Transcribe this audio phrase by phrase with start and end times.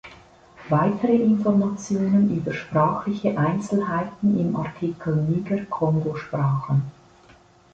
[0.69, 6.81] Weitere Informationen über sprachliche Einzelheiten im Artikel Niger-Kongo-Sprachen.